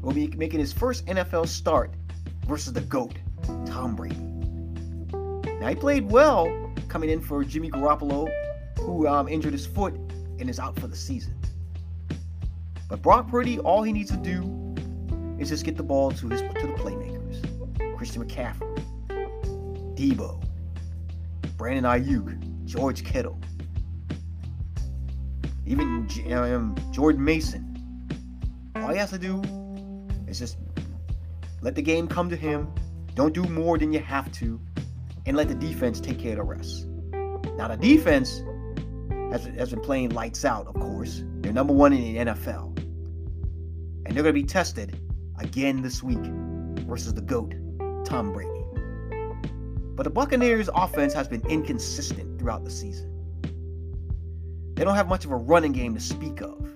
will 0.00 0.12
be 0.12 0.28
making 0.28 0.60
his 0.60 0.72
first 0.72 1.06
NFL 1.06 1.48
start 1.48 1.92
versus 2.46 2.72
the 2.72 2.82
GOAT, 2.82 3.14
Tom 3.66 3.94
Brady. 3.96 4.16
Now, 5.60 5.68
he 5.68 5.74
played 5.74 6.10
well 6.10 6.72
coming 6.88 7.10
in 7.10 7.20
for 7.20 7.44
Jimmy 7.44 7.70
Garoppolo, 7.70 8.30
who 8.80 9.06
um, 9.06 9.28
injured 9.28 9.52
his 9.52 9.66
foot 9.66 9.94
and 10.38 10.48
is 10.48 10.58
out 10.58 10.78
for 10.78 10.86
the 10.86 10.96
season. 10.96 11.34
But 12.88 13.02
Brock 13.02 13.28
Purdy, 13.28 13.58
all 13.58 13.82
he 13.82 13.92
needs 13.92 14.10
to 14.10 14.16
do 14.16 14.74
is 15.38 15.50
just 15.50 15.64
get 15.64 15.76
the 15.76 15.82
ball 15.82 16.10
to 16.10 16.28
his 16.28 16.40
to 16.40 16.48
the 16.48 16.74
playmakers. 16.74 17.96
Christian 17.96 18.24
McCaffrey, 18.24 18.84
Deebo, 19.94 20.42
Brandon 21.56 21.84
Aiyuk, 21.84 22.64
George 22.64 23.04
Kittle, 23.04 23.38
even 25.66 26.08
um, 26.32 26.74
Jordan 26.92 27.22
Mason. 27.22 27.64
All 28.76 28.88
he 28.88 28.96
has 28.98 29.10
to 29.10 29.18
do 29.18 29.42
is 30.26 30.38
just 30.38 30.56
let 31.60 31.74
the 31.74 31.82
game 31.82 32.08
come 32.08 32.30
to 32.30 32.36
him. 32.36 32.72
Don't 33.18 33.34
do 33.34 33.42
more 33.46 33.76
than 33.76 33.92
you 33.92 33.98
have 33.98 34.30
to, 34.34 34.60
and 35.26 35.36
let 35.36 35.48
the 35.48 35.54
defense 35.56 35.98
take 35.98 36.20
care 36.20 36.34
of 36.34 36.36
the 36.36 36.44
rest. 36.44 36.86
Now 37.56 37.66
the 37.66 37.76
defense 37.76 38.44
has, 39.32 39.44
has 39.58 39.70
been 39.70 39.80
playing 39.80 40.10
lights 40.10 40.44
out, 40.44 40.68
of 40.68 40.74
course. 40.74 41.24
They're 41.40 41.52
number 41.52 41.72
one 41.72 41.92
in 41.92 42.00
the 42.00 42.30
NFL, 42.30 42.78
and 42.78 44.14
they're 44.14 44.22
going 44.22 44.26
to 44.36 44.40
be 44.40 44.44
tested 44.44 45.00
again 45.40 45.82
this 45.82 46.00
week 46.00 46.20
versus 46.86 47.12
the 47.12 47.20
goat, 47.20 47.56
Tom 48.04 48.32
Brady. 48.32 48.64
But 49.96 50.04
the 50.04 50.10
Buccaneers' 50.10 50.70
offense 50.72 51.12
has 51.14 51.26
been 51.26 51.44
inconsistent 51.48 52.38
throughout 52.38 52.62
the 52.62 52.70
season. 52.70 53.12
They 54.74 54.84
don't 54.84 54.94
have 54.94 55.08
much 55.08 55.24
of 55.24 55.32
a 55.32 55.36
running 55.36 55.72
game 55.72 55.92
to 55.94 56.00
speak 56.00 56.40
of. 56.40 56.72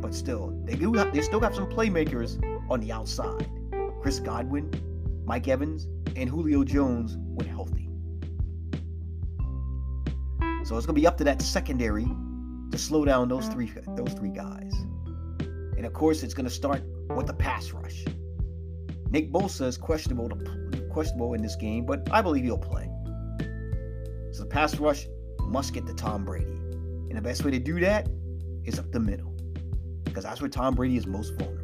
But 0.00 0.12
still, 0.12 0.60
they 0.64 0.74
do 0.74 0.92
have, 0.94 1.14
they 1.14 1.22
still 1.22 1.38
have 1.38 1.54
some 1.54 1.70
playmakers 1.70 2.42
on 2.68 2.80
the 2.80 2.90
outside. 2.90 3.48
Chris 4.02 4.18
Godwin, 4.18 4.72
Mike 5.24 5.48
Evans, 5.48 5.86
and 6.16 6.28
Julio 6.28 6.64
Jones 6.64 7.16
when 7.18 7.46
healthy. 7.46 7.88
So 10.64 10.76
it's 10.76 10.86
going 10.86 10.94
to 10.94 11.00
be 11.00 11.06
up 11.06 11.18
to 11.18 11.24
that 11.24 11.42
secondary 11.42 12.06
to 12.70 12.78
slow 12.78 13.04
down 13.04 13.28
those 13.28 13.48
three 13.48 13.70
those 13.96 14.14
three 14.14 14.30
guys. 14.30 14.72
And 15.76 15.84
of 15.84 15.92
course, 15.92 16.22
it's 16.22 16.34
going 16.34 16.46
to 16.46 16.54
start 16.54 16.82
with 17.10 17.26
the 17.26 17.34
pass 17.34 17.70
rush. 17.70 18.04
Nick 19.10 19.30
Bosa 19.30 19.66
is 19.66 19.76
questionable 19.76 20.28
to 20.28 20.36
questionable 20.90 21.34
in 21.34 21.42
this 21.42 21.56
game, 21.56 21.84
but 21.84 22.08
I 22.12 22.22
believe 22.22 22.44
he'll 22.44 22.56
play. 22.56 22.88
So 24.32 24.44
the 24.44 24.48
pass 24.48 24.78
rush 24.78 25.06
must 25.40 25.74
get 25.74 25.86
to 25.86 25.94
Tom 25.94 26.24
Brady. 26.24 26.46
And 26.46 27.16
the 27.16 27.20
best 27.20 27.44
way 27.44 27.50
to 27.50 27.58
do 27.58 27.80
that 27.80 28.08
is 28.64 28.78
up 28.78 28.90
the 28.90 29.00
middle. 29.00 29.34
Because 30.04 30.24
that's 30.24 30.40
where 30.40 30.48
Tom 30.48 30.74
Brady 30.74 30.96
is 30.96 31.06
most 31.06 31.34
vulnerable. 31.38 31.60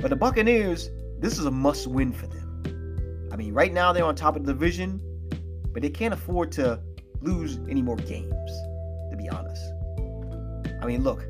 But 0.00 0.10
the 0.10 0.16
Buccaneers, 0.16 0.90
this 1.18 1.38
is 1.38 1.46
a 1.46 1.50
must 1.50 1.86
win 1.86 2.12
for 2.12 2.26
them. 2.26 3.28
I 3.32 3.36
mean, 3.36 3.52
right 3.52 3.72
now 3.72 3.92
they're 3.92 4.04
on 4.04 4.14
top 4.14 4.36
of 4.36 4.44
the 4.44 4.52
division, 4.52 5.00
but 5.72 5.82
they 5.82 5.90
can't 5.90 6.14
afford 6.14 6.52
to 6.52 6.80
lose 7.20 7.58
any 7.68 7.82
more 7.82 7.96
games, 7.96 8.50
to 9.10 9.16
be 9.16 9.28
honest. 9.28 9.62
I 10.80 10.86
mean, 10.86 11.02
look, 11.02 11.26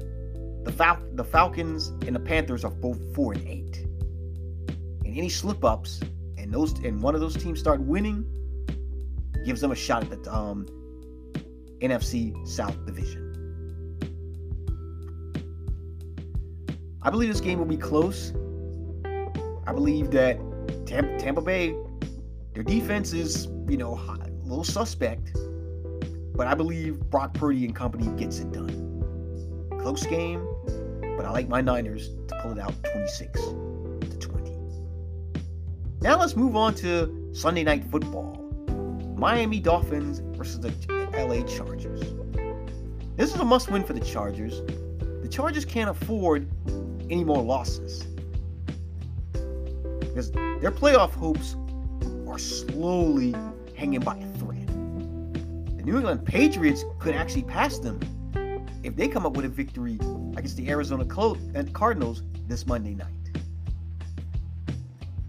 the, 0.65 0.73
Fal- 0.73 1.03
the 1.15 1.25
Falcons 1.25 1.89
and 2.07 2.15
the 2.15 2.21
Panthers 2.21 2.65
are 2.65 2.71
both 2.71 2.99
4 3.15 3.35
and 3.35 3.49
8 3.49 3.87
And 5.05 5.17
any 5.17 5.29
slip 5.29 5.65
ups 5.65 6.01
and 6.37 6.53
those 6.53 6.73
and 6.81 7.03
one 7.03 7.15
of 7.15 7.21
those 7.21 7.37
teams 7.37 7.59
start 7.59 7.81
winning, 7.81 8.25
gives 9.45 9.61
them 9.61 9.73
a 9.73 9.77
shot 9.77 10.03
at 10.03 10.23
the 10.23 10.35
um, 10.35 10.67
NFC 11.81 12.47
South 12.47 12.85
Division. 12.87 13.23
I 17.03 17.11
believe 17.11 17.29
this 17.29 17.41
game 17.41 17.59
will 17.59 17.67
be 17.67 17.77
close. 17.77 18.33
I 19.67 19.73
believe 19.73 20.13
that 20.13 20.39
Tampa, 20.87 21.43
Bay, 21.43 21.75
their 22.55 22.63
defense 22.63 23.13
is, 23.13 23.49
you 23.69 23.77
know, 23.77 23.95
a 23.95 24.29
little 24.45 24.63
suspect, 24.63 25.33
but 26.37 26.47
I 26.47 26.55
believe 26.55 27.01
Brock 27.11 27.35
Purdy 27.35 27.65
and 27.65 27.75
company 27.75 28.07
gets 28.17 28.39
it 28.39 28.53
done. 28.53 29.69
Close 29.81 30.07
game, 30.07 30.47
but 31.17 31.27
I 31.27 31.31
like 31.31 31.49
my 31.49 31.61
Niners 31.61 32.11
to 32.29 32.39
pull 32.43 32.53
it 32.53 32.59
out 32.59 32.75
26 32.93 33.41
to 33.41 34.19
20. 34.21 34.53
Now 36.01 36.19
let's 36.19 36.37
move 36.37 36.55
on 36.55 36.75
to 36.77 37.31
Sunday 37.33 37.65
Night 37.65 37.85
Football 37.85 38.35
Miami 39.17 39.59
Dolphins 39.59 40.21
versus 40.37 40.61
the 40.61 40.71
LA 41.13 41.43
Chargers. 41.47 42.03
This 43.17 43.35
is 43.35 43.41
a 43.41 43.45
must 43.45 43.71
win 43.71 43.83
for 43.83 43.95
the 43.95 44.01
Chargers. 44.01 44.61
The 45.23 45.29
Chargers 45.29 45.65
can't 45.65 45.91
afford 45.91 46.49
any 47.11 47.25
more 47.25 47.43
losses 47.43 48.07
because 50.17 50.31
their 50.31 50.71
playoff 50.71 51.11
hopes 51.11 51.57
are 52.27 52.39
slowly 52.39 53.35
hanging 53.77 54.01
by 54.01 54.17
a 54.17 54.27
thread. 54.39 54.67
The 54.67 55.83
New 55.85 55.97
England 55.97 56.25
Patriots 56.25 56.87
could 56.99 57.15
actually 57.15 57.43
pass 57.43 57.79
them 57.79 58.01
if 58.83 58.97
they 58.97 59.09
come 59.09 59.27
up 59.27 59.37
with 59.37 59.45
a 59.45 59.49
victory 59.51 59.99
against 60.35 60.57
the 60.57 60.71
Arizona 60.71 61.05
uh, 61.05 61.35
Cardinals 61.75 62.23
this 62.49 62.67
Monday 62.67 62.95
night. 62.95 63.09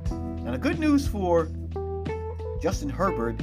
Now, 0.09 0.51
the 0.51 0.57
good 0.57 0.79
news 0.79 1.05
for 1.05 1.49
Justin 2.61 2.87
Herbert, 2.87 3.41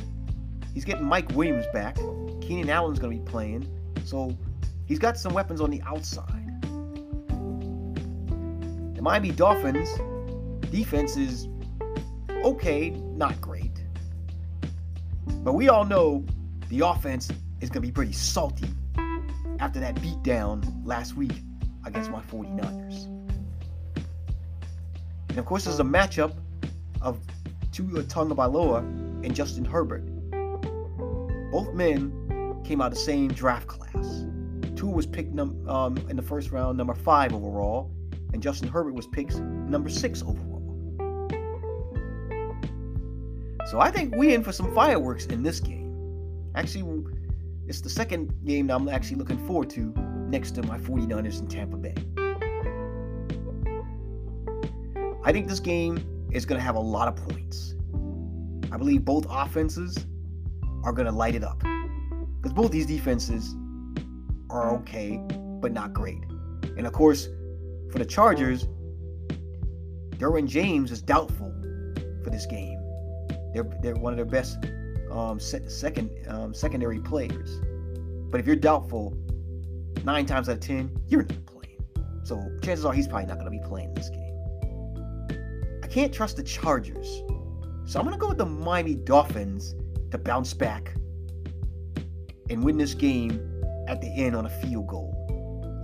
he's 0.73 0.87
getting 0.87 1.05
Mike 1.05 1.31
Williams 1.33 1.67
back. 1.75 1.97
Keenan 2.41 2.71
Allen's 2.71 2.99
going 2.99 3.19
to 3.19 3.23
be 3.23 3.31
playing. 3.31 3.69
So 4.07 4.35
he's 4.87 4.99
got 4.99 5.19
some 5.19 5.35
weapons 5.35 5.61
on 5.61 5.69
the 5.69 5.83
outside. 5.83 6.63
The 8.95 9.03
Miami 9.03 9.31
Dolphins 9.31 9.91
defense 10.75 11.17
is 11.17 11.49
okay, 12.45 12.91
not 12.91 13.41
great. 13.41 13.85
But 15.45 15.53
we 15.53 15.69
all 15.69 15.85
know 15.85 16.25
the 16.69 16.81
offense 16.81 17.31
is 17.61 17.71
going 17.71 17.81
to 17.83 17.89
be 17.89 17.93
pretty 17.93 18.13
salty 18.13 18.67
after 19.61 19.79
that 19.79 19.95
beatdown 19.97 20.65
last 20.85 21.15
week 21.15 21.31
against 21.87 22.11
my 22.11 22.21
49ers. 22.23 23.05
And 25.29 25.39
of 25.39 25.47
course, 25.47 25.65
there's 25.65 25.79
a 25.79 25.85
matchup 25.85 26.37
of 27.01 27.21
Tua 27.71 28.03
Tagovailoa 28.03 28.79
and 29.25 29.33
Justin 29.33 29.65
Herbert. 29.65 30.05
Both 31.53 31.73
men 31.73 32.63
came 32.65 32.81
out 32.81 32.89
of 32.89 32.95
the 32.95 33.01
same 33.01 33.29
draft 33.29 33.69
class. 33.69 34.27
Tua 34.75 34.91
was 34.91 35.07
picked 35.07 35.35
num- 35.35 35.69
um, 35.69 35.97
in 36.09 36.17
the 36.17 36.23
first 36.23 36.51
round, 36.51 36.77
number 36.77 36.95
five 36.95 37.33
overall, 37.33 37.93
and 38.33 38.43
Justin 38.43 38.67
Herbert 38.67 38.95
was 38.95 39.07
picked 39.07 39.37
number 39.39 39.89
six 39.89 40.21
overall. 40.23 40.54
So 43.67 43.81
I 43.81 43.91
think 43.91 44.15
we 44.15 44.35
in 44.35 44.45
for 44.45 44.53
some 44.53 44.75
fireworks 44.75 45.27
in 45.27 45.43
this 45.43 45.59
game. 45.61 46.51
Actually, 46.55 47.05
it's 47.67 47.81
the 47.81 47.89
second 47.89 48.33
game 48.45 48.67
that 48.67 48.75
I'm 48.75 48.89
actually 48.89 49.17
looking 49.17 49.45
forward 49.47 49.71
to 49.71 49.93
next 50.29 50.53
to 50.53 50.63
my 50.63 50.79
49ers 50.79 51.41
in 51.41 51.49
Tampa 51.49 51.77
Bay. 51.79 51.95
I 55.25 55.33
think 55.33 55.49
this 55.49 55.61
game 55.61 56.29
is 56.31 56.45
going 56.45 56.59
to 56.59 56.65
have 56.65 56.77
a 56.77 56.81
lot 56.81 57.09
of 57.09 57.17
points. 57.17 57.75
I 58.71 58.77
believe 58.77 59.05
both 59.05 59.27
offenses 59.31 59.97
are 60.83 60.93
going 60.93 61.07
to 61.07 61.13
light 61.13 61.35
it 61.35 61.43
up. 61.43 61.61
Because 61.61 62.53
both 62.53 62.71
these 62.71 62.87
defenses 62.87 63.55
are 64.51 64.75
okay, 64.75 65.19
but 65.61 65.73
not 65.73 65.95
great. 65.95 66.23
And 66.77 66.87
of 66.87 66.93
course, 66.93 67.29
for 67.91 67.99
the 67.99 68.05
Chargers, 68.05 68.67
Derwin 70.19 70.47
James 70.47 70.93
is 70.93 71.01
doubtful 71.01 71.55
for 72.23 72.29
this 72.29 72.45
game. 72.45 72.84
They're, 73.55 73.71
they're 73.81 73.95
one 73.95 74.13
of 74.13 74.17
their 74.17 74.27
best 74.27 74.59
um, 75.11 75.39
se- 75.39 75.69
second 75.69 76.11
um, 76.29 76.53
secondary 76.53 77.01
players. 77.01 77.61
But 78.31 78.41
if 78.41 78.47
you're 78.47 78.57
doubtful, 78.57 79.17
nine 80.05 80.27
times 80.27 80.49
out 80.49 80.57
of 80.57 80.61
ten, 80.61 80.91
you're 81.07 81.23
not 81.23 81.47
playing. 81.47 81.85
So 82.25 82.51
chances 82.63 82.85
are 82.85 82.93
he's 82.93 83.07
probably 83.07 83.27
not 83.27 83.39
going 83.39 83.47
to 83.47 83.51
be 83.51 83.65
playing 83.65 83.95
this 83.95 84.11
game. 84.11 84.21
I 85.83 85.87
can't 85.87 86.13
trust 86.13 86.37
the 86.37 86.43
Chargers, 86.43 87.23
so 87.87 88.01
I'm 88.01 88.07
going 88.07 88.13
to 88.13 88.19
go 88.19 88.29
with 88.29 88.39
the 88.39 88.47
Miami 88.47 88.97
Dolphins 88.97 89.75
to 90.11 90.19
bounce 90.19 90.53
back 90.53 90.95
and 92.51 92.65
win 92.65 92.77
this 92.77 92.95
game 92.95 93.63
at 93.87 94.01
the 94.01 94.09
end 94.09 94.35
on 94.35 94.47
a 94.47 94.51
field 94.51 94.89
goal. 94.89 95.13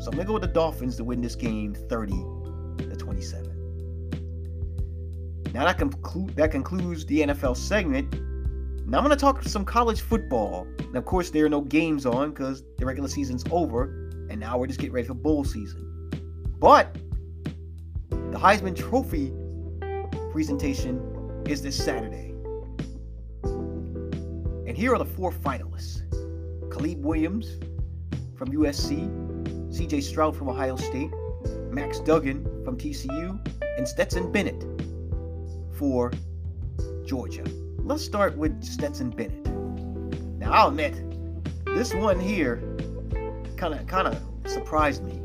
So 0.00 0.10
I'm 0.10 0.16
going 0.16 0.24
to 0.24 0.24
go 0.24 0.32
with 0.32 0.42
the 0.42 0.48
Dolphins 0.48 0.96
to 0.96 1.04
win 1.04 1.20
this 1.20 1.34
game 1.34 1.74
30 1.74 2.12
to 2.78 2.96
27. 2.96 3.49
Now 5.52 5.64
that, 5.64 5.78
conclu- 5.78 6.34
that 6.36 6.52
concludes 6.52 7.04
the 7.06 7.22
NFL 7.22 7.56
segment. 7.56 8.12
Now 8.86 8.98
I'm 8.98 9.04
going 9.04 9.10
to 9.10 9.20
talk 9.20 9.42
some 9.42 9.64
college 9.64 10.00
football. 10.00 10.66
And 10.78 10.96
of 10.96 11.04
course, 11.04 11.30
there 11.30 11.44
are 11.44 11.48
no 11.48 11.60
games 11.60 12.06
on 12.06 12.30
because 12.30 12.62
the 12.78 12.86
regular 12.86 13.08
season's 13.08 13.44
over, 13.50 13.84
and 14.30 14.38
now 14.38 14.58
we're 14.58 14.66
just 14.68 14.78
getting 14.78 14.92
ready 14.92 15.08
for 15.08 15.14
bowl 15.14 15.44
season. 15.44 15.86
But 16.58 16.94
the 18.10 18.38
Heisman 18.38 18.76
Trophy 18.76 19.32
presentation 20.30 21.42
is 21.46 21.62
this 21.62 21.76
Saturday. 21.76 22.34
And 23.42 24.76
here 24.76 24.94
are 24.94 24.98
the 24.98 25.04
four 25.04 25.32
finalists 25.32 26.02
Caleb 26.72 27.04
Williams 27.04 27.58
from 28.36 28.48
USC, 28.52 29.08
CJ 29.72 30.02
Stroud 30.02 30.36
from 30.36 30.48
Ohio 30.48 30.76
State, 30.76 31.10
Max 31.70 31.98
Duggan 32.00 32.44
from 32.64 32.76
TCU, 32.76 33.38
and 33.78 33.88
Stetson 33.88 34.30
Bennett 34.30 34.64
for 35.80 36.12
Georgia 37.06 37.42
let's 37.90 38.04
start 38.04 38.36
with 38.36 38.62
Stetson 38.62 39.10
Bennett. 39.10 39.46
Now 40.38 40.52
I'll 40.52 40.68
admit, 40.68 40.94
this 41.64 41.92
one 41.92 42.20
here 42.20 42.62
kind 43.56 43.74
of 43.74 43.84
kind 43.88 44.06
of 44.06 44.16
surprised 44.48 45.02
me. 45.02 45.20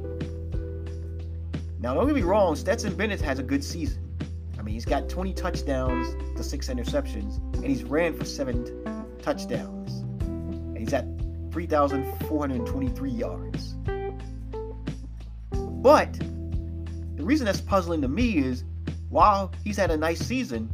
Now 1.79 1.93
don't 1.93 2.07
get 2.07 2.15
me 2.15 2.23
wrong, 2.23 2.55
Stetson 2.55 2.95
Bennett 2.95 3.21
has 3.21 3.37
a 3.37 3.43
good 3.43 3.63
season. 3.63 4.01
I 4.57 4.63
mean, 4.63 4.73
he's 4.73 4.83
got 4.83 5.09
20 5.09 5.33
touchdowns 5.33 6.15
to 6.37 6.43
six 6.43 6.69
interceptions, 6.69 7.37
and 7.53 7.65
he's 7.65 7.83
ran 7.83 8.17
for 8.17 8.25
seven 8.25 8.65
touchdowns, 9.21 9.99
and 10.21 10.79
he's 10.79 10.93
at 10.93 11.05
3,423 11.51 13.11
yards. 13.11 13.75
But 15.51 16.13
the 16.13 17.23
reason 17.23 17.45
that's 17.45 17.61
puzzling 17.61 18.01
to 18.01 18.07
me 18.07 18.37
is, 18.37 18.63
while 19.15 19.49
he's 19.63 19.77
had 19.77 19.91
a 19.91 19.95
nice 19.97 20.19
season, 20.19 20.69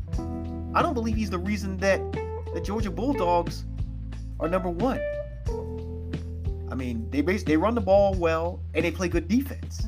I 0.73 0.81
don't 0.81 0.95
believe 0.95 1.15
he's 1.15 1.29
the 1.29 1.37
reason 1.37 1.77
that 1.77 2.01
the 2.55 2.59
Georgia 2.59 2.89
Bulldogs 2.89 3.65
are 4.39 4.49
number 4.49 4.67
one. 4.67 4.99
I 6.71 6.73
mean, 6.73 7.07
they 7.11 7.21
base, 7.21 7.43
they 7.43 7.55
run 7.55 7.75
the 7.75 7.81
ball 7.81 8.15
well 8.15 8.59
and 8.73 8.83
they 8.83 8.89
play 8.89 9.09
good 9.09 9.27
defense. 9.27 9.83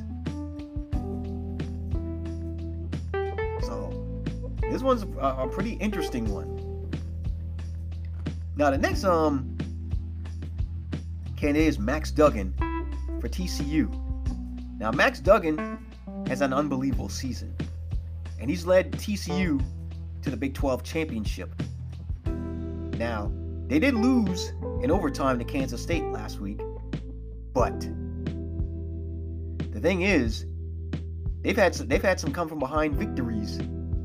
So 3.62 4.24
this 4.70 4.82
one's 4.82 5.02
a, 5.02 5.18
a 5.18 5.48
pretty 5.48 5.72
interesting 5.72 6.32
one. 6.32 6.92
Now 8.54 8.70
the 8.70 8.78
next 8.78 9.02
um 9.02 9.58
candidate 11.36 11.66
is 11.66 11.80
Max 11.80 12.12
Duggan 12.12 12.54
for 13.20 13.28
TCU. 13.28 13.90
Now 14.78 14.92
Max 14.92 15.18
Duggan 15.18 15.76
has 16.28 16.40
an 16.40 16.52
unbelievable 16.52 17.08
season, 17.08 17.52
and 18.44 18.50
he's 18.50 18.66
led 18.66 18.92
TCU 18.92 19.58
to 20.20 20.28
the 20.28 20.36
Big 20.36 20.52
12 20.52 20.82
championship. 20.82 21.48
Now, 22.26 23.32
they 23.68 23.78
did 23.78 23.94
lose 23.94 24.52
in 24.82 24.90
overtime 24.90 25.38
to 25.38 25.46
Kansas 25.46 25.82
State 25.82 26.04
last 26.12 26.40
week, 26.40 26.60
but 27.54 27.80
the 29.72 29.80
thing 29.80 30.02
is, 30.02 30.44
they've 31.40 31.56
had 31.56 31.74
some, 31.74 31.88
they've 31.88 32.02
had 32.02 32.20
some 32.20 32.34
come 32.34 32.46
from 32.46 32.58
behind 32.58 32.96
victories 32.96 33.56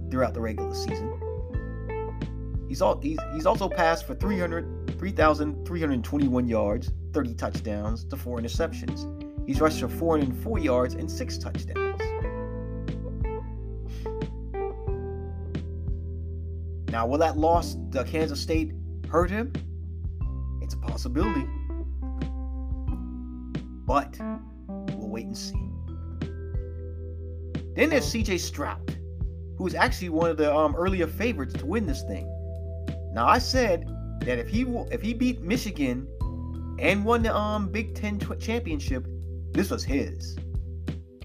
throughout 0.10 0.34
the 0.34 0.39
regular 0.39 0.73
season. 0.73 2.65
He's 2.69 2.82
all 2.82 2.97
he's, 3.02 3.19
he's 3.34 3.45
also 3.45 3.67
passed 3.67 4.08
for 4.08 4.15
300 4.15 4.97
3,321 4.97 6.47
yards, 6.47 6.93
30 7.12 7.34
touchdowns 7.34 8.06
to 8.06 8.15
four 8.15 8.39
interceptions. 8.39 9.06
He's 9.45 9.60
rushed 9.60 9.82
for 9.82 9.89
404 9.89 10.60
yards 10.60 10.93
and 10.93 11.12
six 11.12 11.38
touchdowns. 11.38 12.02
Now, 16.91 17.06
will 17.06 17.19
that 17.19 17.38
loss 17.38 17.78
to 17.91 18.04
Kansas 18.04 18.39
State 18.41 18.71
hurt 19.10 19.30
him? 19.30 19.54
It's 20.62 20.73
a 20.73 20.78
possibility. 20.78 21.45
But 23.86 24.17
we'll 24.67 25.10
wait 25.10 25.25
and 25.25 25.38
see. 25.38 25.56
Then 27.75 27.89
there's 27.89 28.12
CJ 28.12 28.39
Stroud, 28.39 28.97
who 29.58 29.67
is 29.67 29.75
actually 29.75 30.10
one 30.10 30.30
of 30.30 30.38
the 30.38 30.54
um, 30.54 30.75
earlier 30.75 31.08
favorites 31.08 31.54
to 31.56 31.65
win 31.65 31.86
this 31.86 32.04
thing. 32.04 32.28
Now, 33.13 33.28
I 33.28 33.38
said 33.38 33.88
that 34.21 34.38
if 34.38 34.47
he 34.47 34.62
if 34.91 35.02
he 35.02 35.13
beat 35.13 35.41
Michigan 35.41 36.08
and 36.80 37.06
won 37.06 37.23
the 37.23 37.36
um, 37.36 37.71
Big 37.71 37.95
Ten 37.95 38.19
championship, 38.39 39.08
this 39.52 39.69
was 39.69 39.84
his. 39.84 40.38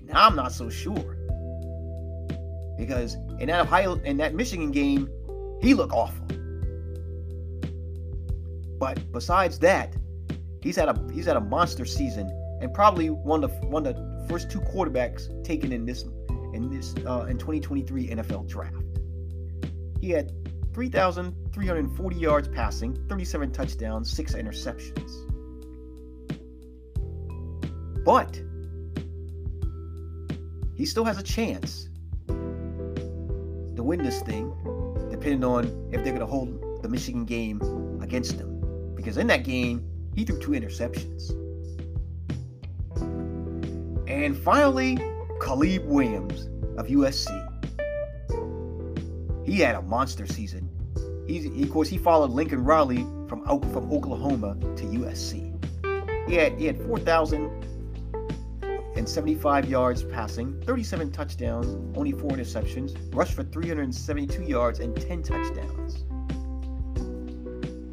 Now 0.03 0.27
I'm 0.27 0.37
not 0.37 0.53
so 0.53 0.69
sure 0.71 1.17
because 2.79 3.15
in 3.41 3.47
that 3.49 3.61
Ohio 3.61 3.95
in 4.05 4.17
that 4.19 4.35
Michigan 4.35 4.71
game, 4.71 5.09
he 5.61 5.75
looked 5.75 5.93
awful. 5.93 6.27
But 8.79 9.13
besides 9.13 9.59
that, 9.61 9.95
he's 10.61 10.77
had 10.77 10.89
a 10.89 11.13
he's 11.13 11.27
had 11.27 11.37
a 11.37 11.41
monster 11.41 11.85
season 11.85 12.29
and 12.61 12.73
probably 12.73 13.11
one 13.11 13.45
of 13.45 13.51
the, 13.61 13.67
one 13.67 13.87
of 13.87 13.95
the 13.95 14.27
first 14.29 14.51
two 14.51 14.61
quarterbacks 14.61 15.45
taken 15.45 15.73
in 15.73 15.85
this 15.85 16.05
in 16.55 16.71
this 16.71 16.95
uh, 17.07 17.27
in 17.29 17.39
2023 17.39 18.09
NFL 18.09 18.49
draft. 18.49 18.77
He 20.01 20.11
had 20.11 20.33
3,340 20.73 22.17
yards 22.17 22.49
passing, 22.49 22.97
37 23.09 23.53
touchdowns, 23.53 24.11
six 24.11 24.35
interceptions. 24.35 25.11
But 28.05 28.41
he 30.77 30.85
still 30.85 31.05
has 31.05 31.19
a 31.19 31.23
chance 31.23 31.89
to 32.27 33.83
win 33.83 34.03
this 34.03 34.21
thing 34.23 34.53
depending 35.25 35.49
on 35.49 35.65
if 35.91 36.05
they're 36.05 36.13
going 36.13 36.19
to 36.21 36.27
hold 36.27 36.83
the 36.83 36.89
Michigan 36.89 37.25
game 37.25 37.59
against 38.03 38.33
him. 38.33 38.61
Because 38.95 39.17
in 39.17 39.27
that 39.29 39.43
game, 39.43 39.83
he 40.15 40.23
threw 40.23 40.39
two 40.39 40.51
interceptions. 40.51 41.31
And 44.07 44.37
finally, 44.37 44.97
Caleb 45.43 45.87
Williams 45.87 46.51
of 46.77 46.89
USC. 46.89 47.31
He 49.47 49.61
had 49.61 49.77
a 49.77 49.83
monster 49.83 50.27
season. 50.27 50.69
He, 51.27 51.63
of 51.63 51.71
course, 51.71 51.89
he 51.89 51.97
followed 51.97 52.31
Lincoln 52.31 52.63
Riley 52.63 53.07
from 53.27 53.47
from 53.73 53.91
Oklahoma 53.91 54.59
to 54.61 54.85
USC. 54.85 55.51
He 56.29 56.35
had 56.35 56.59
he 56.59 56.67
had 56.67 56.77
4,000 56.83 57.51
375 58.95 59.69
yards 59.69 60.05
passing, 60.05 60.63
37 60.63 61.11
touchdowns, 61.11 61.67
only 61.97 62.13
four 62.13 62.31
interceptions, 62.31 62.97
rushed 63.13 63.35
for 63.35 63.43
372 63.43 64.45
yards 64.45 64.79
and 64.79 64.95
10 64.95 65.21
touchdowns. 65.25 66.05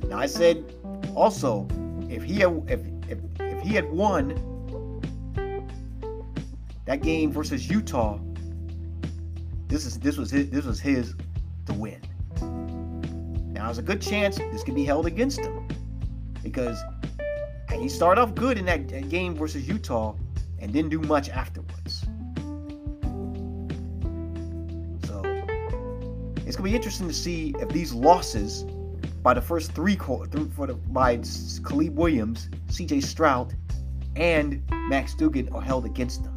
Now 0.06 0.20
I 0.20 0.28
said 0.28 0.64
also 1.16 1.68
if 2.08 2.22
he 2.22 2.36
had, 2.36 2.64
if, 2.68 2.82
if 3.10 3.18
if 3.40 3.64
he 3.64 3.74
had 3.74 3.92
won 3.92 4.36
that 6.86 7.02
game 7.02 7.32
versus 7.32 7.68
Utah, 7.68 8.20
this 9.68 9.88
is 9.88 9.98
this 9.98 10.18
was 10.18 10.30
his 10.30 10.52
this 10.52 10.66
was 10.66 10.80
his 10.80 11.16
to 11.66 11.74
win. 11.74 12.00
Now 13.54 13.66
there's 13.66 13.80
a 13.80 13.82
good 13.82 14.04
chance 14.04 14.38
this 14.38 14.64
could 14.64 14.76
be 14.76 14.86
held 14.86 15.08
against 15.08 15.40
him 15.40 15.68
because 16.44 16.80
he 17.72 17.90
started 17.90 18.22
off 18.22 18.36
good 18.36 18.60
in 18.60 18.66
that 18.66 19.10
game 19.10 19.34
versus 19.34 19.68
Utah 19.68 20.14
and 20.62 20.72
didn't 20.72 20.90
do 20.90 21.00
much 21.02 21.30
afterwards. 21.30 22.06
So 25.06 25.22
it's 26.46 26.56
gonna 26.56 26.70
be 26.70 26.76
interesting 26.76 27.08
to 27.08 27.14
see 27.14 27.54
if 27.60 27.70
these 27.70 27.94
losses 27.94 28.64
by 29.24 29.34
the 29.34 29.42
first 29.42 29.74
three 29.74 29.96
for 29.96 30.28
the 30.28 30.74
by 30.90 31.18
Caleb 31.68 31.98
Williams, 31.98 32.50
C.J. 32.70 33.02
Stroud, 33.02 33.56
and 34.16 34.62
Max 34.90 35.14
Duggan 35.14 35.50
are 35.50 35.62
held 35.62 35.86
against 35.86 36.24
them. 36.24 36.36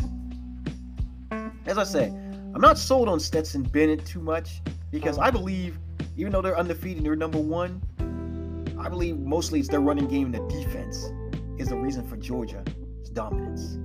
As 1.66 1.78
I 1.78 1.84
said, 1.84 2.12
I'm 2.54 2.60
not 2.60 2.78
sold 2.78 3.08
on 3.08 3.18
Stetson 3.18 3.62
Bennett 3.62 4.04
too 4.04 4.20
much 4.20 4.60
because 4.90 5.18
I 5.18 5.30
believe, 5.30 5.78
even 6.16 6.32
though 6.32 6.42
they're 6.42 6.58
undefeated, 6.58 7.04
they're 7.04 7.16
number 7.16 7.40
one. 7.40 7.82
I 8.78 8.88
believe 8.88 9.18
mostly 9.18 9.60
it's 9.60 9.68
their 9.68 9.80
running 9.80 10.06
game 10.06 10.34
and 10.34 10.34
the 10.34 10.54
defense 10.54 11.10
is 11.58 11.68
the 11.68 11.76
reason 11.76 12.06
for 12.06 12.16
Georgia's 12.16 12.64
dominance. 13.12 13.78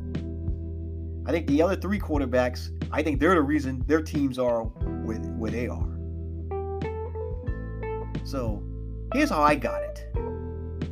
I 1.30 1.32
think 1.32 1.46
the 1.46 1.62
other 1.62 1.76
three 1.76 2.00
quarterbacks, 2.00 2.72
I 2.92 3.04
think 3.04 3.20
they're 3.20 3.36
the 3.36 3.44
reason 3.44 3.84
their 3.86 4.02
teams 4.02 4.40
are 4.40 4.64
where, 4.64 5.20
where 5.20 5.52
they 5.52 5.68
are. 5.68 5.88
So 8.24 8.64
here's 9.14 9.30
how 9.30 9.44
I 9.44 9.54
got 9.54 9.84
it. 9.84 10.08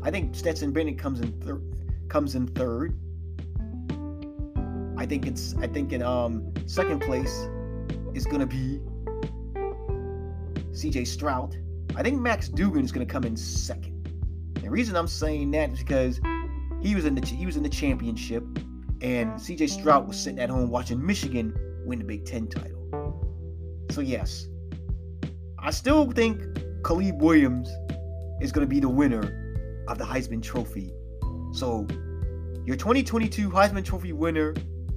I 0.04 0.12
think 0.12 0.36
Stetson 0.36 0.72
Bennett 0.72 1.00
comes 1.00 1.22
in 1.22 1.32
third 1.42 1.64
comes 2.08 2.36
in 2.36 2.46
third. 2.50 2.94
I 4.96 5.08
think 5.08 5.26
it's 5.26 5.56
I 5.58 5.66
think 5.66 5.92
in 5.92 6.04
um 6.04 6.54
second 6.68 7.02
place 7.02 7.48
is 8.14 8.28
gonna 8.28 8.46
be 8.46 8.80
CJ 10.72 11.08
Stroud. 11.08 11.58
I 11.96 12.04
think 12.04 12.22
Max 12.22 12.48
Duggan 12.48 12.86
is 12.86 12.92
gonna 12.92 13.08
come 13.08 13.24
in 13.24 13.36
second. 13.36 14.08
The 14.62 14.70
reason 14.70 14.96
I'm 14.96 15.08
saying 15.08 15.50
that 15.50 15.72
is 15.72 15.80
because 15.80 16.22
he 16.80 16.94
was 16.94 17.06
in 17.06 17.16
the 17.16 17.26
he 17.26 17.48
was 17.48 17.58
in 17.58 17.64
the 17.64 17.70
championship, 17.70 18.44
and 19.02 19.34
CJ 19.34 19.70
Stroud 19.70 20.08
was 20.08 20.20
sitting 20.20 20.40
at 20.40 20.50
home 20.50 20.70
watching 20.70 21.04
Michigan 21.06 21.56
win 21.86 22.00
the 22.00 22.06
Big 22.06 22.26
Ten 22.26 22.48
title. 22.48 22.78
So 23.92 24.02
yes, 24.02 24.48
I 25.60 25.72
still 25.72 26.12
think 26.12 26.42
Caleb 26.86 27.22
Williams 27.22 27.70
is 28.42 28.52
going 28.52 28.66
to 28.66 28.70
be 28.70 28.80
the 28.80 28.90
winner 28.90 29.84
of 29.88 29.98
the 29.98 30.04
Heisman 30.04 30.42
Trophy. 30.42 30.94
So 31.54 31.88
your 32.66 32.76
2022 32.76 33.50
Heisman 33.50 33.84
Trophy 33.84 34.14
winner 34.14 34.54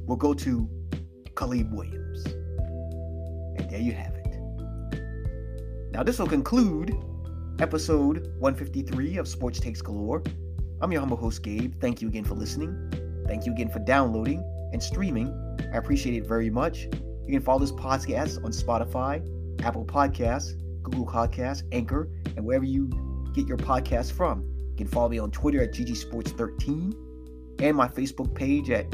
will 0.07 0.17
go 0.17 0.35
to 0.35 0.69
Caleb 1.37 1.73
Williams. 1.73 2.25
And 2.27 3.71
there 3.71 3.81
you 3.81 3.93
have 3.93 4.15
it. 4.15 4.21
Now, 5.93 6.03
this 6.03 6.19
will 6.19 6.27
conclude 6.27 6.97
episode 7.59 8.33
153 8.39 9.17
of 9.19 9.29
Sports 9.29 9.61
Takes 9.61 9.83
Galore. 9.83 10.23
I'm 10.81 10.93
your 10.93 11.01
humble 11.01 11.17
host, 11.17 11.43
Gabe. 11.43 11.75
Thank 11.81 12.01
you 12.01 12.09
again 12.09 12.25
for 12.25 12.35
listening. 12.35 13.10
Thank 13.31 13.47
you 13.47 13.53
again 13.53 13.69
for 13.69 13.79
downloading 13.79 14.43
and 14.73 14.83
streaming. 14.83 15.33
I 15.73 15.77
appreciate 15.77 16.17
it 16.17 16.27
very 16.27 16.51
much. 16.51 16.83
You 16.83 17.29
can 17.29 17.41
follow 17.41 17.61
this 17.61 17.71
podcast 17.71 18.45
on 18.45 18.51
Spotify, 18.51 19.25
Apple 19.65 19.85
Podcasts, 19.85 20.61
Google 20.83 21.07
Podcasts, 21.07 21.63
Anchor, 21.71 22.11
and 22.37 22.45
wherever 22.45 22.65
you 22.65 22.91
get 23.33 23.47
your 23.47 23.57
podcast 23.57 24.11
from. 24.11 24.43
You 24.71 24.75
can 24.79 24.89
follow 24.89 25.11
me 25.11 25.21
on 25.21 25.31
Twitter 25.31 25.63
at 25.63 25.73
GGSports13 25.73 26.93
and 27.61 27.77
my 27.77 27.87
Facebook 27.87 28.35
page 28.35 28.69
at 28.69 28.93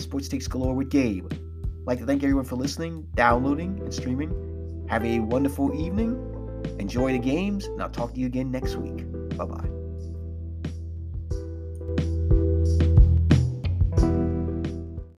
Sports 0.00 0.28
Takes 0.28 0.46
Galore 0.46 0.74
with 0.74 0.88
Gabe. 0.88 1.26
I'd 1.32 1.38
like 1.84 1.98
to 1.98 2.06
thank 2.06 2.22
everyone 2.22 2.44
for 2.44 2.54
listening, 2.54 3.04
downloading, 3.16 3.80
and 3.80 3.92
streaming. 3.92 4.86
Have 4.88 5.04
a 5.04 5.18
wonderful 5.18 5.74
evening. 5.74 6.28
Enjoy 6.78 7.10
the 7.10 7.18
games, 7.18 7.64
and 7.64 7.82
I'll 7.82 7.90
talk 7.90 8.14
to 8.14 8.20
you 8.20 8.26
again 8.26 8.52
next 8.52 8.76
week. 8.76 9.04
Bye 9.36 9.46
bye. 9.46 9.71